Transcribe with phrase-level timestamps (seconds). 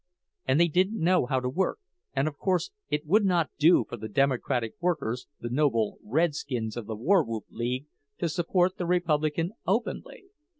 [0.47, 1.77] And they didn't know how to work,
[2.15, 6.87] and of course it would not do for the Democratic workers, the noble redskins of
[6.87, 7.85] the War Whoop League,
[8.17, 10.25] to support the Republican openly.